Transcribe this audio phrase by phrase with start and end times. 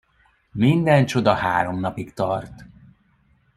[0.51, 2.65] Minden csoda három napig tart.